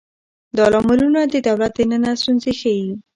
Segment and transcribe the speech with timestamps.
[0.57, 2.89] دا لاملونه د دولت دننه ستونزې ښيي.